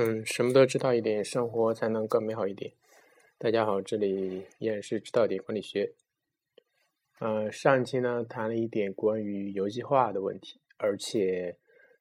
[0.00, 2.72] 嗯，什么都知道一点，生活才能更美好一点。
[3.36, 5.92] 大家好，这里依然是知道点管理学。
[7.18, 11.56] 嗯，上一期呢谈了一点关于游戏化的问题，而且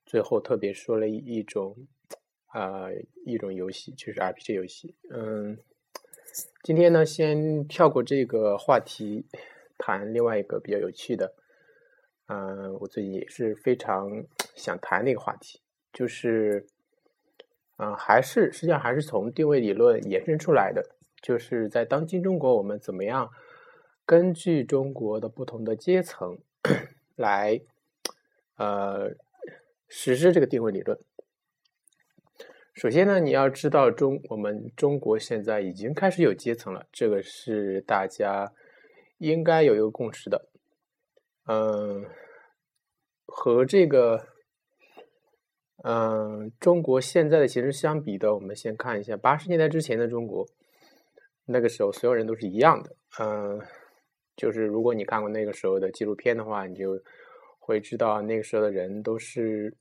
[0.05, 1.75] 最后特别说了一一种
[2.49, 2.85] 啊
[3.25, 4.93] 一种游戏，就是 RPG 游戏。
[5.09, 5.57] 嗯，
[6.61, 9.25] 今天呢先跳过这个话题，
[9.79, 11.33] 谈另外一个比较有趣的。
[12.27, 14.23] 嗯，我最近也是非常
[14.53, 15.61] 想谈那个话题，
[15.91, 16.67] 就是。
[17.79, 20.83] 嗯，还是实际上还是从定位理论延伸出来的，
[21.21, 23.29] 就是在当今中国，我们怎么样
[24.03, 26.39] 根据中国的不同的阶层
[27.15, 27.61] 来
[28.55, 29.11] 呃
[29.87, 30.97] 实施这个定位理论。
[32.73, 38.51] 首先呢，你要知道中我们中国现在已经开始有阶层了，这个是大家
[39.19, 40.47] 应该有一个共识的。
[41.45, 42.05] 嗯，
[43.27, 44.29] 和这个。
[45.89, 50.45] 嗯，中国现在的形势相比的，我们先看一下八十年代之前的中国。
[51.45, 52.93] 那个时候，所有人都是一样的。
[53.21, 53.57] 嗯，
[54.35, 57.01] 就是如果你看过那个时候的纪录片的话，你就
[57.57, 59.73] 会知道那个时候的人都是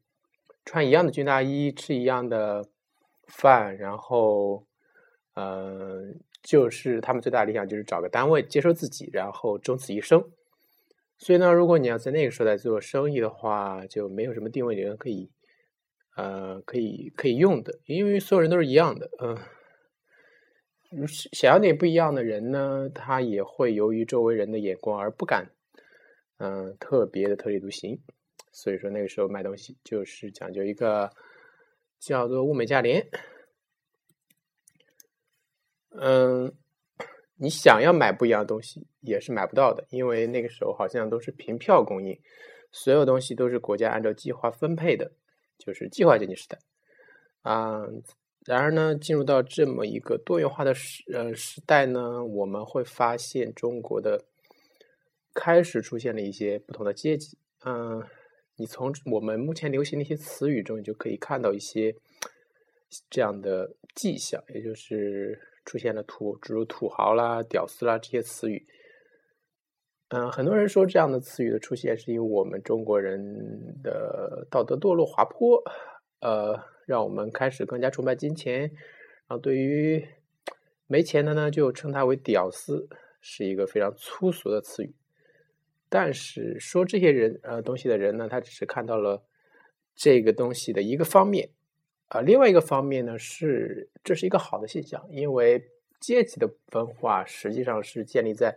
[0.65, 2.65] 穿一样的军大衣，吃一样的
[3.27, 4.65] 饭，然后，
[5.35, 10.25] 嗯，就是他们最大的理想就是找个单位接受自己，然后终此一生。
[11.19, 15.29] 所以呢，如果你要在那个时代做生意的话，就没有什么定位理论可以。
[16.17, 19.11] 呃，可以可以用的，因为所有人都是一样的。
[19.21, 19.37] 嗯，
[21.33, 25.51] 想要点不一样的人呢，他也会由于周围人的眼光而不敢，
[26.39, 28.01] 嗯，特别的特立独行。
[28.51, 31.11] 所以说那个时候卖东西就是讲究一个
[31.99, 33.07] 叫做物美价廉。
[35.91, 36.51] 嗯，
[37.37, 42.19] 你想要买不一样的东西也是买不到的，因为那个时候好像都是凭票供应，
[42.73, 45.13] 所有东西都是国家按照计划分配的。
[45.67, 46.59] 就是计划经济时代
[47.43, 47.85] 啊，
[48.45, 54.25] 然而呢，进入到这么一个多元化的时呃时代呢，我们会发现中国的
[55.35, 57.37] 开始出现了一些不同的阶级。
[57.65, 58.01] 嗯，
[58.57, 61.97] 你从我们目前流行的一些词语中，你就可以看到一些
[63.11, 68.67] 这样的迹象，也就是出现了土，比如土豪啦、屌丝啦这些词语。
[70.11, 75.61] 嗯，很多人说这样的词语的出现是因为我们中国人的道德堕落滑坡，
[76.21, 76.57] 呃，
[76.87, 80.07] 让我们开始更加崇拜金钱，然后对于
[80.87, 82.89] 没钱的呢，就称他为屌丝，
[83.21, 84.95] 是一个非常粗俗的词语。
[85.89, 89.21] 但是说这些人呃东西的人呢，他只是看到了
[89.97, 91.51] 这个东西的一个方面，
[92.11, 95.69] 啊，另外一个方面呢是这是一个好的现象，因为
[95.99, 98.55] 阶级的分化实际上是建立在。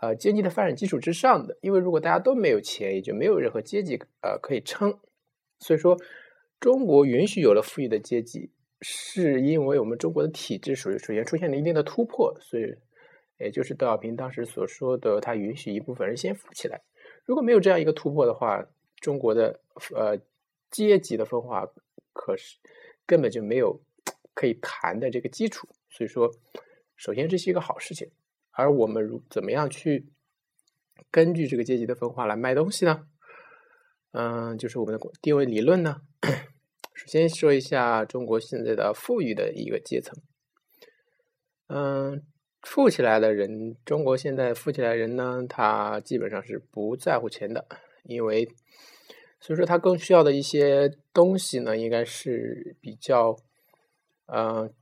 [0.00, 4.98] 呃，经济的发展基础之上的，因为如果大家都没有钱，也就没有任何阶级呃可以撑。
[5.58, 5.96] 所以说，
[6.60, 8.50] 中国允许有了富裕的阶级，
[8.82, 12.36] 是因为我们中国的体制属于首先出现了一定的突破。
[12.40, 12.74] 所以，
[13.38, 16.82] 也就是邓小平当时所说的，他允许一部分人先富起来。
[17.24, 18.66] 如果没有这样一个突破的话，
[19.00, 19.60] 中国的
[19.94, 20.18] 呃
[20.70, 21.66] 阶级的分化
[22.12, 22.56] 可是
[23.06, 23.80] 根本就没有
[24.34, 25.66] 可以谈的这个基础。
[25.88, 26.30] 所以说，
[26.96, 28.10] 首先这是一个好事情。
[28.56, 30.06] 而我们如怎么样去
[31.10, 33.06] 根据这个阶级的分化来卖东西呢？
[34.12, 36.00] 嗯，就是我们的定位理论呢。
[36.94, 40.18] 首先说一下中国现在的富裕的一个阶层。
[41.68, 42.22] 嗯，
[42.62, 47.66] 富起来的人，中国现在富起来人呢，他基本上是不在乎钱的，
[48.04, 48.48] 因为
[49.38, 53.36] 所以说他更需要的一些东西呢，应该是比较，
[54.26, 54.72] 嗯。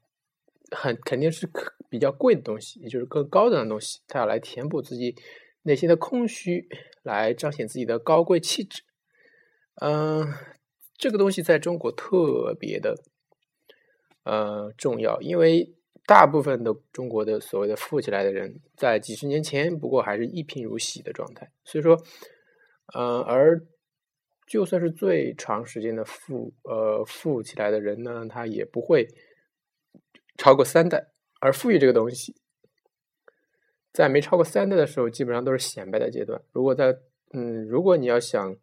[0.71, 5.15] 很肯定是可比较贵的东西，也就是更高档的东西，他要来填补自己
[5.63, 6.69] 内心的空虚，
[7.05, 8.83] 来彰显自己的高贵气质。
[9.77, 10.27] 嗯，
[10.99, 12.97] 这个东西在中国特别的
[14.25, 15.73] 呃重要，因为
[16.05, 21.97] 大部分的中国的所谓的富起来的人，在几十年前不过还是一贫如洗的状态，所以说，
[22.93, 23.65] 嗯，而
[24.49, 29.07] 就算是最长时间的富呃富起来的人呢，他也不会。
[30.37, 31.13] 超过三代，
[31.45, 32.35] 而富裕这个东西，
[33.93, 36.41] 在没超过三代的时候，基本上都是显摆的阶段。
[36.53, 36.97] 如果在
[37.35, 38.57] 嗯，如果你要想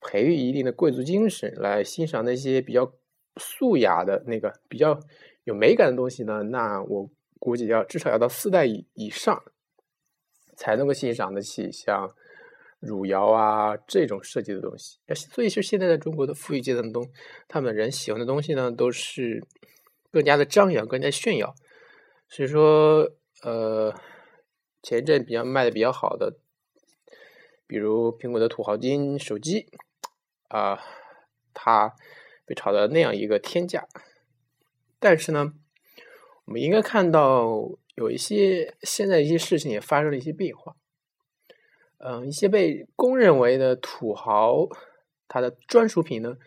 [0.00, 2.92] 培育一定的贵族精神，来欣赏那些比较
[3.38, 5.00] 素雅的那个比较
[5.42, 7.10] 有美感的东西呢，那我
[7.40, 9.42] 估计要至少要到四代以以上，
[10.56, 12.08] 才能够欣赏得起像
[12.78, 15.00] 汝窑啊这种设计的东西。
[15.12, 17.04] 所以，是现在在中国的富裕阶层中，
[17.48, 19.44] 他们人喜欢的东西呢，都是。
[20.14, 21.54] 更加的张扬，更加炫耀，
[22.34, 23.12] 所以说，
[23.42, 23.94] 呃，
[24.82, 26.38] 前一阵比较卖的比较好的，
[27.66, 29.68] 比如苹果的土豪金手机，
[30.48, 30.80] 啊，
[31.52, 31.94] 它
[32.46, 33.86] 被炒到那样一个天价，
[34.98, 35.52] 但是呢，
[36.46, 40.74] 我们应该看到有一些现在一些事情也发生了一些变化。
[41.98, 44.68] 嗯，一些被公认为的土豪，
[45.28, 46.38] 他的专属品呢，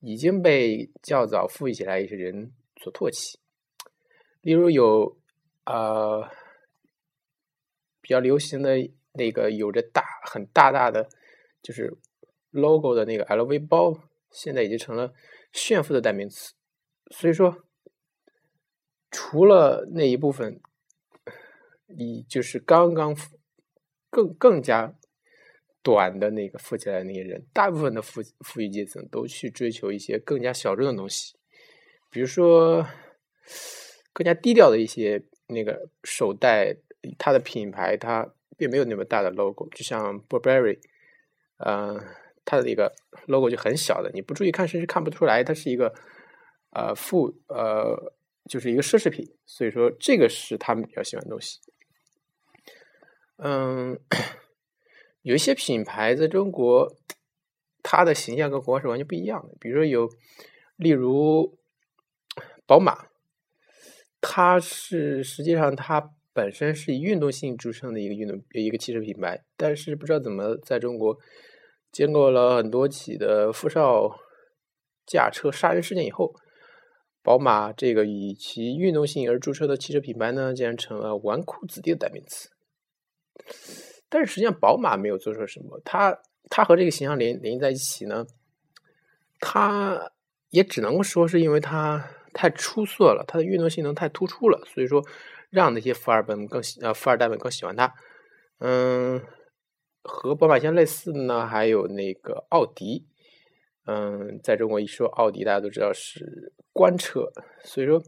[0.00, 3.38] 已经被较早富裕起来一些人所唾弃。
[4.42, 5.16] 例如有
[5.64, 6.28] 呃
[8.00, 8.76] 比较流行的
[9.12, 11.08] 那个有着大很大大的
[11.62, 11.96] 就是
[12.50, 15.12] logo 的那个 LV 包，现在已经成了
[15.52, 16.54] 炫富的代名词。
[17.10, 17.64] 所以说，
[19.10, 20.60] 除了那一部分，
[21.86, 23.16] 你就是刚刚。
[24.14, 24.94] 更更加
[25.82, 31.34] 短的那个富起来的那些人，大部分的富富裕阶层都去追求一些更加小众的东西，
[32.10, 32.86] 比如说
[34.12, 36.76] 更加低调的一些那个手袋，
[37.18, 40.78] 它的品牌它并没有那么大的 logo，就像 Burberry，
[41.58, 42.02] 呃，
[42.44, 42.92] 它的那个
[43.26, 45.94] logo 就很小的，你不注意看甚至看不出来它是一个
[46.70, 48.12] 呃富呃
[48.48, 51.60] 就是一个奢侈品，所以说这个是他们比较喜欢的东西。
[53.36, 53.98] 嗯，
[55.22, 56.96] 有一些品牌在中国，
[57.82, 59.54] 它的形象跟国外是完全不一样的。
[59.58, 60.08] 比如说有，
[60.76, 61.58] 例如
[62.66, 63.06] 宝马，
[64.22, 71.18] 它是实际上它本身是以运动性著称的一个运动一个汽车品牌，但是不知道怎么在中国
[71.90, 74.16] 经过了很多起的富少
[75.04, 76.34] 驾车杀人事件以后，
[77.22, 82.48] 宝马这个以其运动性而著称的汽车品牌呢，竟然成了纨绔子弟的代名词。
[84.08, 86.16] 但是实际上，宝马没有做出什么，它
[86.48, 88.24] 它和这个形象连联系在一起呢，
[89.40, 90.12] 它
[90.50, 95.04] 也只能说是因为它太出色了，它的运动性能太突出了，所以说
[95.50, 97.92] 让那些富二代们更喜呃富二代们更喜欢它。
[98.58, 99.20] 嗯，
[100.02, 103.06] 和宝马相类似的呢，还有那个奥迪。
[103.84, 107.32] 嗯，在中国一说奥迪，大家都知道是官车，
[107.64, 108.00] 所以说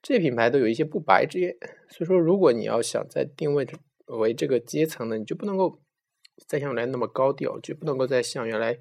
[0.00, 1.54] 这些品牌都有一些不白之言。
[1.90, 3.66] 所以说，如果你要想在定位
[4.06, 5.78] 为这个阶层呢，你就不能够
[6.48, 8.78] 再像原来那么高调，就不能够再像原来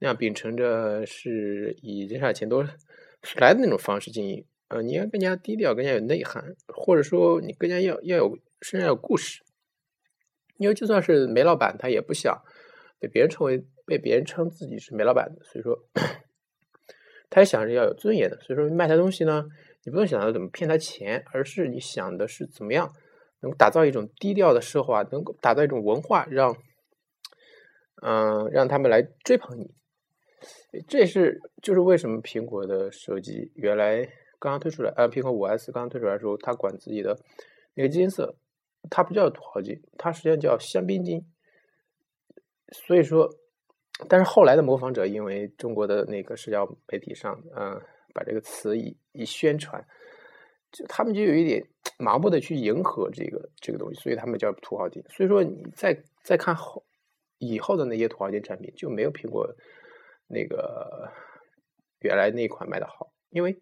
[0.00, 2.62] 那样秉承着是以人少钱多
[3.36, 4.44] 来的那种方式经营。
[4.68, 9.42] 呃，你要更加低调，更加有内涵，或者说你更加要要有身上有故事。
[10.58, 12.36] 因为就算是煤老板，他也不想
[12.98, 15.88] 被别人称为被别人称自己是煤老板的，所以说
[17.30, 18.38] 他也想着要有尊严的。
[18.40, 19.46] 所以说卖他东西呢，
[19.84, 22.92] 你不用想着怎么骗他钱，而是你想的是怎么样。
[23.40, 26.56] 能打造一种低调的奢华，能够打造一种文化，让
[28.02, 29.77] 嗯让他们来追捧你。
[30.86, 34.04] 这是就是为什么苹果的手机原来
[34.38, 37.18] 刚刚推出来，呃，苹果五 S 刚刚推出来的时候，它管自己的
[37.74, 38.36] 那个金色，
[38.90, 41.24] 它不叫土豪金，它实际上叫香槟金。
[42.70, 43.28] 所以说，
[44.08, 47.80] 但是后来的模仿者因为中国的那个社交媒体上，嗯，
[48.12, 49.84] 把这个词一一宣传。
[50.70, 51.66] 就他们就有一点
[51.98, 55.02] 盲目的去迎合这个这个东西，所以他们叫土豪金。
[55.08, 56.84] 所以说你再再看后
[57.38, 59.48] 以后的那些土豪金产品，就没有苹果
[60.28, 61.10] 那个
[62.00, 63.12] 原来那款卖的好。
[63.30, 63.60] 因为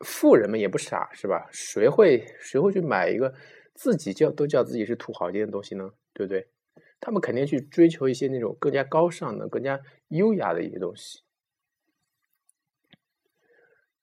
[0.00, 1.48] 富人们也不傻，是吧？
[1.52, 3.32] 谁会谁会去买一个
[3.74, 5.90] 自己叫都叫自己是土豪金的东西呢？
[6.12, 6.48] 对不对？
[7.00, 11.22] 他们肯定去追求一些那种更加高尚的、更加优雅的一些东西。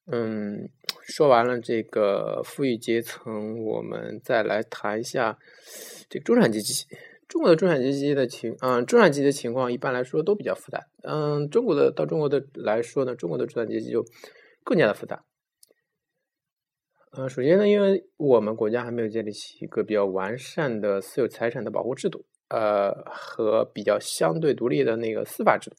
[0.06, 0.68] 嗯，
[1.02, 5.38] 说完了这个富裕阶层，我们再来谈一下
[6.08, 6.86] 这个中产阶级。
[7.32, 10.86] 中国的中产阶级的情，嗯，中产阶级的情况一般来说都比较复杂。
[11.02, 14.04] 嗯，中国的到中国的来说呢，中国的中产阶级就
[14.62, 15.24] 更加的复杂。
[17.12, 25.76] 嗯，首先呢，因为我们国家还没有建立起一个比较完善的私有财产的保护制度，呃，和比较相对独立的那个司法制度。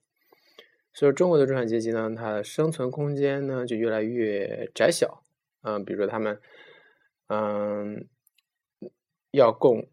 [0.91, 5.23] 所以，中国的中产阶级呢，它的生存空间呢就越来越窄小。
[5.61, 6.39] 嗯，比如说他们，
[7.27, 8.07] 嗯，
[9.29, 9.87] 要供，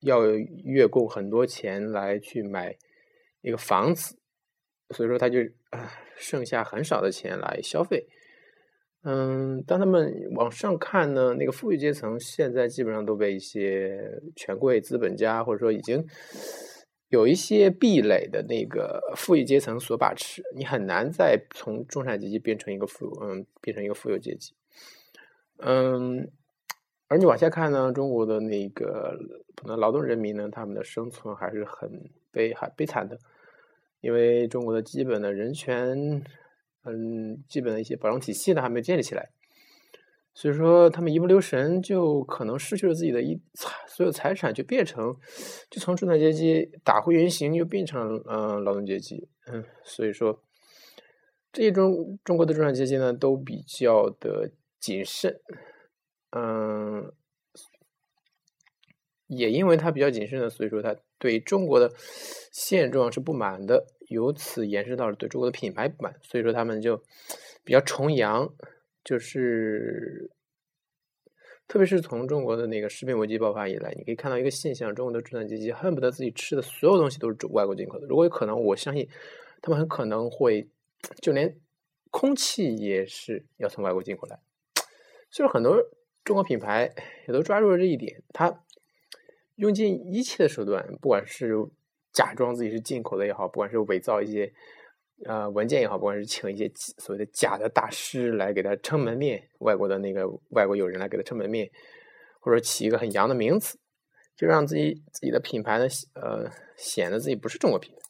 [0.00, 0.26] 要
[0.64, 2.76] 月供很多钱来去买
[3.42, 4.16] 一个房子，
[4.90, 5.38] 所以说他就
[6.16, 8.06] 剩下很少的钱来消费。
[9.02, 16.06] 嗯，当他们往上看呢，那个富裕阶层现在基本上都被一些权贵资本家或者说已经。
[17.08, 24.52] 有一些壁垒的那个富裕阶层所把持，你很难再从中产阶级变成一个富，嗯，变成一个富有阶级，
[25.56, 26.30] 嗯，
[27.10, 29.18] 而你往下看呢，中国的那个
[29.56, 31.90] 可能劳动人民呢，他们的生存还是很
[32.30, 33.18] 悲，还悲惨的，
[34.00, 36.22] 因为中国的基本的人权，
[36.84, 39.28] 嗯，基本的一些保障体系呢，还没建立起来。
[40.32, 45.12] 所以说，他们一不留神就可能失去了自己的一财所有财产，就变成
[45.68, 49.28] 就从中产阶级打回原形，又变成了嗯劳动阶级。
[49.50, 50.40] 嗯，所以说，
[51.52, 55.40] 这些中中国的中产阶级呢，都比较的谨慎，
[56.30, 57.12] 嗯，
[59.26, 61.92] 也因为他比较谨慎的，所以说他对中国的
[62.52, 67.02] 现状是不满的，由此延伸到了对中国的品牌不满，所以说他们就
[67.64, 68.52] 比较崇洋，
[69.04, 70.30] 就是
[71.68, 78.06] 特别是从中国的那个食品危机爆发以来，你可以看到一个现象：中国的中产阶级恨不得自己吃的所有东西都是外国进口的。
[78.06, 79.08] 如果有可能，我相信
[79.62, 80.68] 他们很可能会。
[81.22, 81.58] 就连
[82.10, 84.38] 空气也是要从外国进口来，
[85.30, 85.74] 就是很多
[86.24, 86.92] 中国品牌
[87.26, 88.62] 也都抓住了这一点，他
[89.56, 91.54] 用尽一切的手段，不管是
[92.12, 94.52] 假装自己是进口的也好，不管是伪造一些
[95.24, 101.70] 呃文件也好，不管是请一些所谓的假的大师来给他撑门面，外国的那个外国友人来给他撑门面，
[102.40, 103.78] 或者起一个很洋的名字，
[104.36, 108.00] 就让自己自己的品牌呢，呃，显得自己不是中国品牌。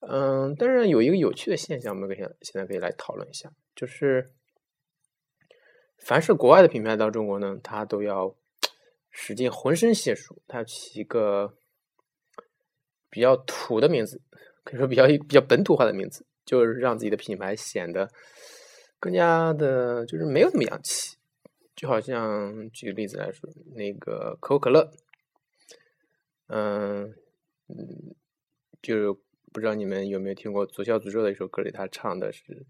[0.00, 4.32] 嗯，但是有一个有趣的现象，我们可以现在可以来讨论一下，就是
[5.98, 8.34] 凡是国外的品牌到中国呢，它都要
[9.10, 11.54] 使尽浑身解数，它起一个
[13.10, 14.20] 比较土的名字，
[14.64, 18.08] 可以说比较比较本土化的名字，就是让自己的品牌显得
[18.98, 21.16] 更加的，就是没有那么洋气。
[21.76, 24.90] 就好像举个例子来说，那个可口可乐，
[26.48, 27.14] 嗯
[27.68, 28.14] 嗯，
[28.80, 29.20] 就。
[29.50, 32.66] 不知道你们有没有听过《左小诅咒》的一首歌里，他唱的是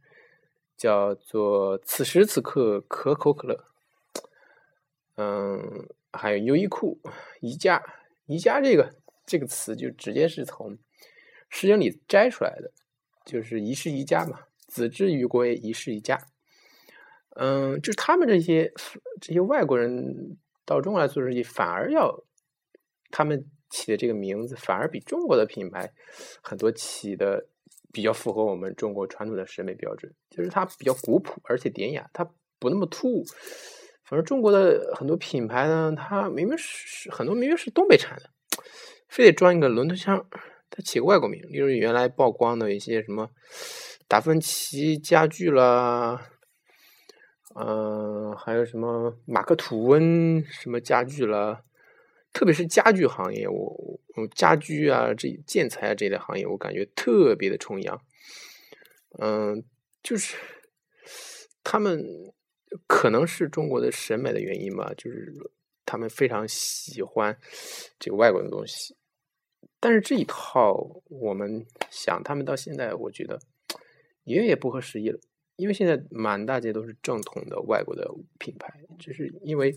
[0.79, 3.65] 叫做“此时此刻可口可乐”。
[5.17, 6.99] 嗯，还有优衣库、
[7.41, 7.83] 宜家、
[8.25, 8.95] 宜家这个
[9.27, 10.77] 这个词就直接是从
[11.51, 12.73] 《诗经》里摘出来的，
[13.27, 16.19] 就是“宜室宜家”嘛，“子之于归，宜室宜家”。
[17.37, 18.73] 嗯，就是他们这些
[19.21, 22.25] 这些外国人到中国来做生意，反而要
[23.11, 23.51] 他们。
[23.71, 25.93] 起的这个名字反而比中国的品牌
[26.41, 27.49] 很多起的
[27.93, 32.29] 比较符合我们中国传统的审美标准，就是它比较古朴而且典雅，它
[32.59, 33.25] 不那么突兀。
[34.05, 38.31] 反正中国的很多品牌呢，它明明是很多明明是东北产的，
[39.09, 40.27] 非得装一个伦敦腔，
[40.71, 43.31] 它起个外国名，例如原来曝光的一些什么
[44.07, 46.31] 达芬奇家具啦，
[47.55, 51.63] 嗯，还有什么马克吐温什么家具啦。
[52.33, 58.01] 特别是家具行业，我我家居啊，这建材啊这类行业，我感觉特别的崇洋。
[59.19, 59.65] 嗯，
[60.03, 60.37] 就是
[61.65, 62.05] 他们
[62.87, 65.35] 可能是中国的审美的原因吧，就是
[65.85, 67.37] 他们非常喜欢
[67.99, 68.97] 这个外国的东西。
[69.81, 73.41] 但是这一套，我们想他们到现在，我觉得
[74.25, 75.19] 也也不合时宜了，
[75.57, 78.09] 因为现在满大街都是正统的外国的
[78.39, 79.75] 品牌，就是因为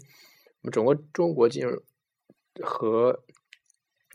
[0.62, 1.81] 我们整个中国进入。
[2.63, 3.24] 和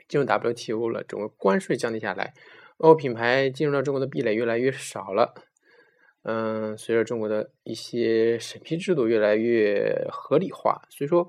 [0.09, 2.35] 进入 WTO 了，整个关税降低下来，
[2.79, 5.35] 欧品牌进入到中国的壁垒越来越少了。
[6.23, 11.29] 嗯，随着中国的一些审批制度越来越合理化，所以说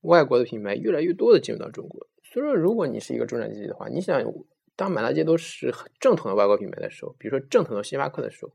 [0.00, 2.08] 外国的品牌越来越多的进入到中国。
[2.24, 4.20] 所以说，如果你是一个中产阶级的话，你想
[4.74, 8.52] 当满大街都是正统的外国品牌的时候，比如说正统的星巴克的时候，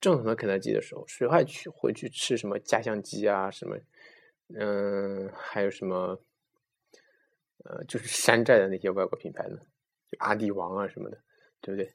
[0.00, 3.50] 正统的肯德基的时候，谁还去会去吃什么家乡鸡啊？
[3.50, 3.76] 什么
[4.58, 6.18] 嗯，还有什么？
[7.64, 9.56] 呃，就是山寨的那些外国品牌呢，
[10.10, 11.18] 就阿迪王啊什么的，
[11.60, 11.92] 对不对？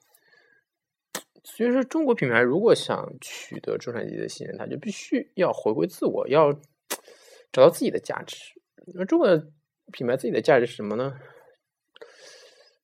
[1.43, 6.51] 所以说，中国品牌如果想取得中产阶级的信任，它就必须要回归自我，要
[7.51, 8.37] 找到自己的价值。
[8.93, 9.27] 那中国
[9.93, 11.17] 品牌自己的价值是什么呢？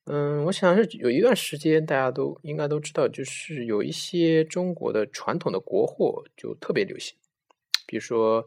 [0.05, 7.17] 嗯，我想是有一段时间大家都应该都知道，就是有一些中国的传统的国货就特别流行，
[7.85, 8.45] 比如说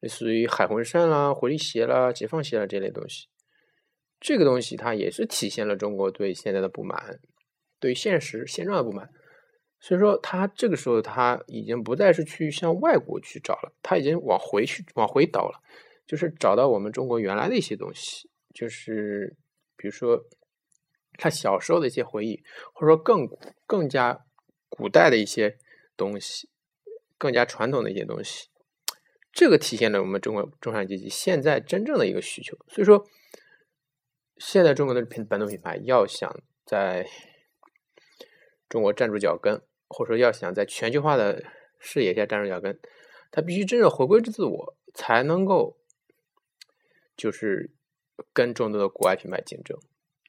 [0.00, 3.28] 类似于海魂衫啦、回力鞋啦、解放鞋啦这类东西。
[4.26, 7.20] 这个东西它也是体现了中国对现在的不满，
[7.78, 9.08] 对现实现状的不满。
[9.78, 15.62] 所以说，他这个时候他已经不再是去向外国去找了，他已经往回去往回倒了，
[16.08, 19.36] 就是找到我们中国原来的一些东西，就是
[19.76, 20.24] 比如说
[21.16, 22.42] 他小时候的一些回忆，
[22.72, 23.28] 或者说更
[23.64, 24.24] 更加
[24.68, 25.56] 古代的一些
[25.96, 26.48] 东西，
[27.16, 28.48] 更加传统的一些东西。
[29.32, 32.58] 这个体现了我们中国中产阶级现在真正的一个需求。
[32.66, 33.06] 所以说。
[34.38, 37.08] 现在中国的品本土品牌要想在
[38.68, 41.42] 中国站住脚跟，或者说要想在全球化的
[41.78, 42.78] 视野下站住脚跟，
[43.30, 45.78] 它必须真正回归自我，才能够
[47.16, 47.70] 就是
[48.32, 49.78] 跟众多的国外品牌竞争。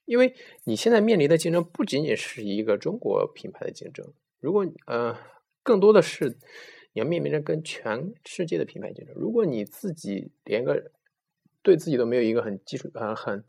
[0.06, 0.34] 因为
[0.64, 4.10] 你现在面临的竞争不仅仅是一个中国品牌的竞争，
[4.40, 5.18] 如果呃
[5.62, 6.30] 更多的是
[6.94, 9.14] 你要面临着跟全世界的品牌竞争。
[9.14, 10.92] 如果你自己连个
[11.62, 13.44] 对自己都没有一个很基础呃很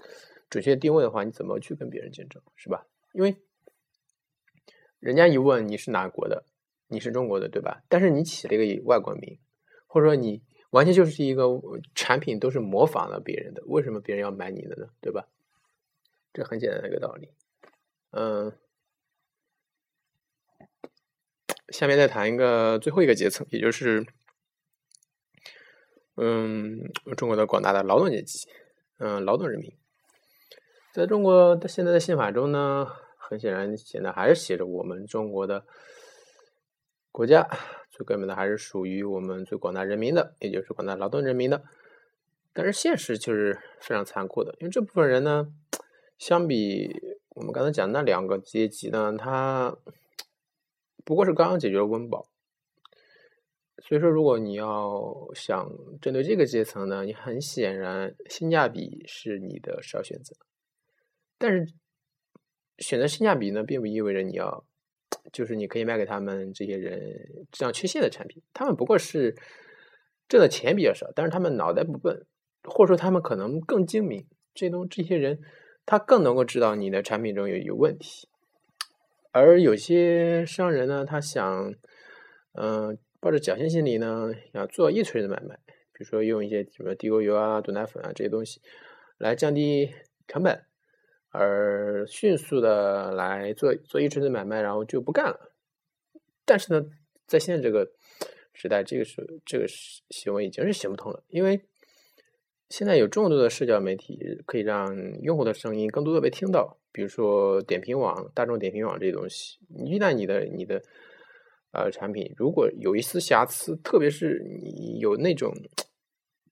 [0.50, 2.88] 准确定位的话，你怎么去跟别人竞争，是吧？
[3.12, 3.38] 因为，
[5.00, 6.46] 人家一问你是哪国的，
[6.88, 7.84] 你是中国的，对吧？
[7.88, 9.40] 但是你起了一个外国名，
[9.88, 10.42] 或者说你
[10.72, 11.48] 完全就是一个
[11.94, 14.90] 产品都是模仿了别人的，为什么别人要买你的呢？
[15.02, 15.28] 对吧？
[16.34, 17.30] 这很简单的一个道理。
[18.12, 18.52] 嗯，
[21.70, 24.06] 下面再谈一个最后一个阶层，也就是
[26.16, 28.48] 嗯中国的广大的劳动阶级，
[28.98, 29.76] 嗯，劳动人民。
[30.92, 35.64] 在中国的现在的宪法中呢，很显然现在还是写着我们中国的
[37.12, 37.48] 国家
[37.92, 41.64] 最根本的还是属于我们最广大人民的，也就是广大劳动人民的。
[42.54, 45.54] 但是现实就是非常残酷的，因为这部分人呢，
[46.18, 49.78] 相比我们刚才讲那两个阶级呢，他
[51.06, 52.28] 不过是刚刚解决了温饱。
[53.82, 60.36] 所以说，如果你要想针对这个阶层呢，你很显然性价比是你的首要选择。
[61.40, 61.66] 但是
[62.78, 64.64] 选择性价比呢，并不意味着你要，
[65.34, 67.00] 就是你可以卖给他们这些人
[67.52, 68.44] 质量缺陷的产品。
[68.54, 69.36] 他们不过是
[70.28, 72.26] 挣的钱比较少，但是他们脑袋不笨，
[72.64, 74.28] 或者说他们可能更精明。
[74.54, 75.40] 这东这些人，
[75.86, 78.28] 他更能够知道你的产品中有有问题。
[79.32, 81.74] 而有些商人呢，他想，
[82.54, 85.56] 嗯，抱着侥幸心理呢，要做一锤子买卖，
[85.94, 88.60] 比如说用一些什么地沟油啊、毒奶粉啊这些东西
[89.18, 89.92] 来降低
[90.28, 90.66] 成本。
[91.32, 95.52] 而迅速的来做做一锤子买卖，然后就不干了。
[96.46, 96.86] 但是呢，
[97.28, 97.92] 在现在这个
[98.54, 99.66] 时代，这个是这个
[100.10, 101.62] 行为已经是行不通了，因为
[102.70, 109.60] 现在有众多的社交媒体可以让用户的声音更多的被听到，比如说点评网、大众点评网这些东西。
[109.86, 110.82] 一旦你的你的
[111.72, 115.54] 呃产品如果有一丝瑕疵，特别是你有那种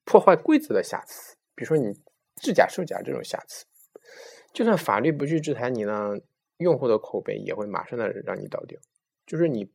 [0.04, 1.92] 破坏规则的瑕疵，比如说你
[2.36, 3.64] 制假售假这种瑕疵。
[4.58, 6.16] 就算法律不去制裁你呢，
[6.56, 8.80] 用户的口碑也会马上的让你倒掉。
[9.24, 9.70] 就是你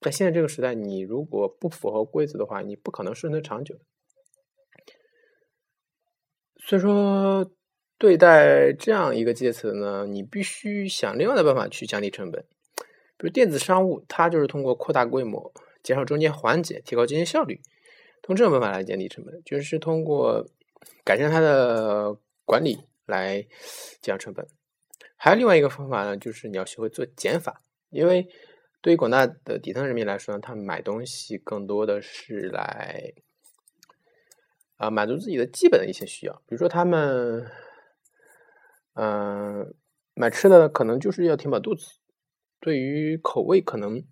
[0.00, 3.74] 在现在这个时代，你如果不符合规则的话，你不可能生存长久。
[6.64, 7.50] 所以说，
[7.98, 12.44] 对待这样一个阶层呢，你必须想另外的办法去降低成本。
[13.16, 15.52] 比如电子商务，它就是通过扩大规模、
[15.82, 17.60] 减少中间环节、提高经营效率，
[18.22, 20.46] 通过这种办法来降低成本，就是通过
[21.04, 22.78] 改善它的管理。
[23.10, 23.46] 来
[24.00, 24.46] 降成本，
[25.16, 27.62] 还有另外一个方法呢，就是你要学会做减法。
[27.90, 28.26] 因为
[28.80, 33.12] 对于广大的底层人民来说呢，他们买东西更多的是来
[34.76, 37.50] 啊满足自己的基本的一些需要，比如说他们
[38.94, 39.74] 嗯
[40.14, 41.98] 买吃的可能就是要填饱肚子，
[42.60, 44.02] 对于口味可能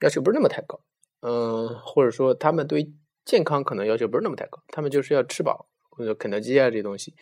[0.00, 0.80] 要求不是那么太高，
[1.20, 2.92] 嗯，或者说他们对
[3.24, 5.69] 健康可能要求不是那么太高，他们就是要吃饱。
[6.00, 7.14] 或者肯德基啊这东西，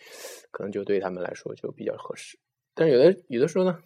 [0.51, 2.39] 可能就对他们来说就比较合适。
[2.73, 3.77] 但是有的有的时候呢，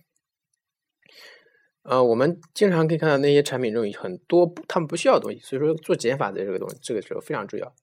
[1.82, 7.73] 呃，我们经常可以看到那些产品中有很多他们不需要的东西，所以说做减法的这个东西，这个时候非常重要。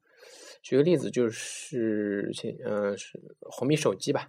[0.63, 4.29] 举个例子，就是前嗯是红米手机吧，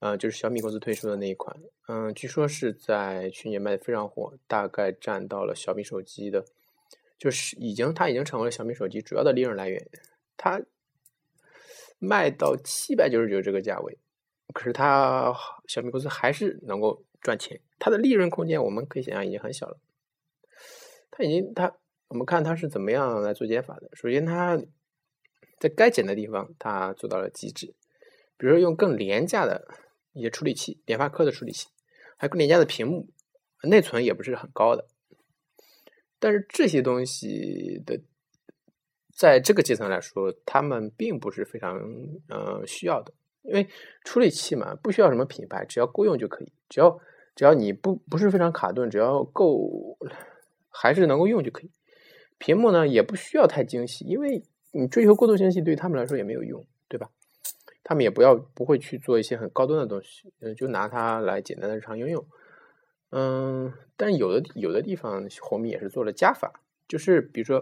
[0.00, 1.56] 呃，就是小米公司推出的那一款，
[1.88, 6.44] 嗯，据说是在去年卖的非常火，大概占到了小米手机的，
[7.16, 9.88] 就是已经它已经成为了小米手机主要的利润来源，
[10.36, 10.60] 它。
[12.04, 13.96] 卖到七百九十九这个价位，
[14.52, 15.32] 可是它
[15.68, 19.78] 小米公司还是能够赚钱，它的利润空间我们可以想象已经很小了。
[21.12, 21.72] 它已经它
[22.08, 23.88] 我们看它是怎么样来做减法的。
[23.92, 24.60] 首先，它
[25.60, 27.68] 在该减的地方它做到了极致，
[28.36, 29.68] 比如说用更廉价的
[30.12, 31.68] 一些处理器，联发科的处理器，
[32.16, 33.08] 还更廉价的屏幕，
[33.62, 34.88] 内存也不是很高的。
[36.18, 38.00] 但是这些东西的。
[39.14, 41.78] 在这个阶层来说，他们并不是非常
[42.28, 43.68] 呃需要的，因为
[44.04, 46.52] 处理器嘛，不需要什么品牌，只要够用就可以。
[46.68, 46.98] 只要
[47.36, 49.98] 只要你不不是非常卡顿，只要够
[50.70, 51.70] 还是能够用就可以。
[52.38, 57.10] 屏幕呢也不需要太精细，因为你追求过度精细对他们来说也没有用，对吧？
[57.84, 62.26] 他们也不要不会去做一些很高端的东西，嗯，就拿它来简单的日常应用。
[63.10, 67.60] 嗯，但有的有的地方红米也是做了加法，就是比如说。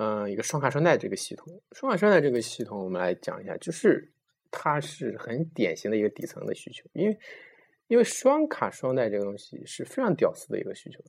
[0.00, 4.12] 嗯，一个双卡双待这个系统，双卡双待这个系统，我们来讲一下，就是
[4.48, 7.18] 它是很典型的一个底层的需求，因为
[7.88, 11.02] 因为双卡双待这个东西是非常屌丝的一个需求，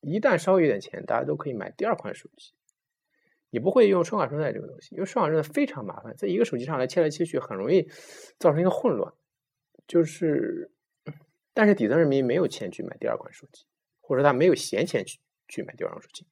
[0.00, 2.54] 一旦稍微有点钱，大家都可以买第二款手机，
[3.50, 7.88] 你不会用双卡双待这个东西，因为双卡双待非常麻烦，在一个手机上来切来切去，很容易
[8.36, 9.14] 造成一个混乱，
[9.86, 10.72] 就是，
[11.54, 13.64] 但是底层人民没有钱去买第二款手机，
[14.00, 16.26] 或者他没有闲钱去去买第二款手机。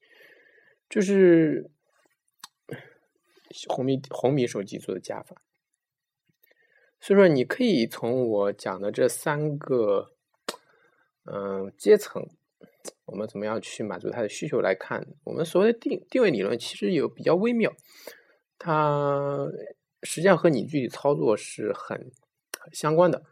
[0.88, 1.70] 就是
[3.68, 5.36] 红米红米手机做的加法，
[7.00, 10.12] 所以说你可以从我讲的这三个
[11.24, 12.28] 嗯，阶层，
[13.06, 15.06] 我们怎么样去满足他的需求来看？
[15.24, 17.74] 我们所谓的定定位理论其实有比较微妙，
[18.58, 19.46] 它
[20.02, 22.10] 实际上和你具体操作是很
[22.72, 23.22] 相关的。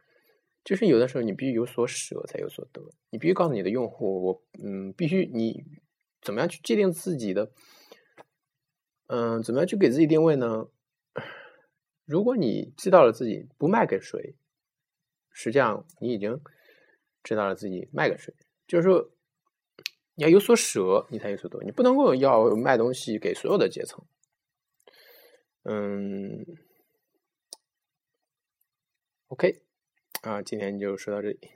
[0.65, 5.65] 就是有的时候你必须有所舍才有所得，你必须告诉你的用户，我嗯，必须你
[6.23, 7.53] 怎么样去界定自己的，
[9.09, 10.69] 嗯，怎么样去给自己定位呢？
[12.05, 14.35] 如果你知道了自己不卖给谁，
[15.31, 16.41] 实际上你已经
[17.23, 18.33] 知道了自己卖给谁，
[18.67, 19.11] 就是说
[20.15, 24.05] 你要有所舍，你才有所得，你不能够要卖东西给所有的阶层，
[25.65, 26.47] 嗯
[29.29, 29.63] ，OK。
[30.23, 31.51] 啊，今天就说到这里。